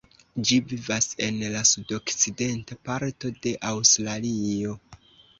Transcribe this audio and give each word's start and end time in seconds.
Ĝi 0.49 0.55
vivas 0.69 1.07
en 1.25 1.35
la 1.55 1.59
sudokcidenta 1.71 2.77
parto 2.87 3.31
de 3.43 3.53
Aŭstralio. 3.73 4.73